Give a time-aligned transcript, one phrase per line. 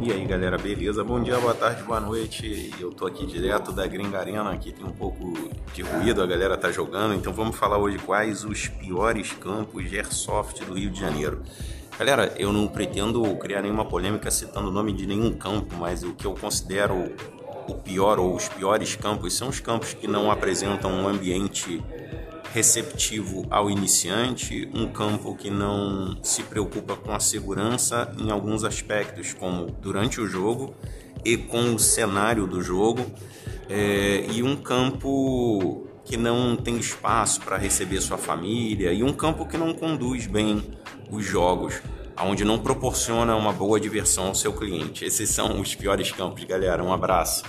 [0.00, 1.02] E aí galera, beleza?
[1.02, 2.72] Bom dia, boa tarde, boa noite.
[2.78, 5.32] Eu tô aqui direto da Gringa Arena, aqui tem um pouco
[5.74, 9.96] de ruído, a galera tá jogando, então vamos falar hoje quais os piores campos de
[9.96, 11.42] Airsoft do Rio de Janeiro.
[11.98, 16.14] Galera, eu não pretendo criar nenhuma polêmica citando o nome de nenhum campo, mas o
[16.14, 17.12] que eu considero
[17.66, 21.82] o pior ou os piores campos são os campos que não apresentam um ambiente
[22.52, 29.32] receptivo ao iniciante, um campo que não se preocupa com a segurança em alguns aspectos,
[29.34, 30.74] como durante o jogo
[31.24, 33.04] e com o cenário do jogo,
[33.68, 39.46] é, e um campo que não tem espaço para receber sua família, e um campo
[39.46, 40.62] que não conduz bem
[41.10, 41.82] os jogos,
[42.20, 45.04] onde não proporciona uma boa diversão ao seu cliente.
[45.04, 46.82] Esses são os piores campos, galera.
[46.82, 47.44] Um abraço.